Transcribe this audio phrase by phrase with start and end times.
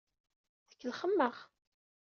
[0.69, 1.35] Tkellxem-aɣ.